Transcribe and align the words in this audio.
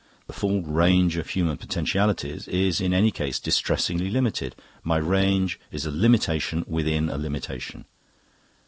The 0.25 0.33
full 0.33 0.63
range 0.63 1.15
of 1.17 1.29
human 1.29 1.57
potentialities 1.57 2.47
is 2.47 2.81
in 2.81 2.91
any 2.91 3.11
case 3.11 3.37
distressingly 3.37 4.09
limited; 4.09 4.55
my 4.83 4.97
range 4.97 5.59
is 5.71 5.85
a 5.85 5.91
limitation 5.91 6.65
within 6.67 7.07
a 7.07 7.19
limitation. 7.19 7.85